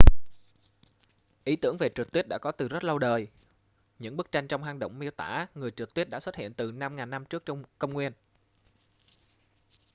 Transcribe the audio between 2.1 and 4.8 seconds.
tuyết đã có từ rất lâu đời những bức tranh trong hang